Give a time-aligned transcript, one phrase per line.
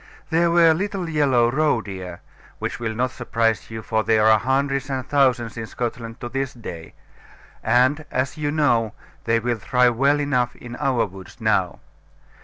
[0.31, 2.21] There were little yellow roe deer,
[2.57, 6.55] which will not surprise you, for there are hundreds and thousands in Scotland to this
[6.55, 6.95] day;
[7.63, 8.95] and, as you know,
[9.25, 11.81] they will thrive well enough in our woods now.